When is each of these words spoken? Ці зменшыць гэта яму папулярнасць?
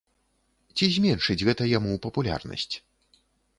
Ці 0.75 0.85
зменшыць 0.95 1.45
гэта 1.51 1.69
яму 1.77 2.01
папулярнасць? 2.09 2.69